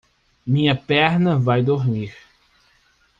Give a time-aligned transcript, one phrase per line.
[0.47, 2.11] Minha perna vai dormir.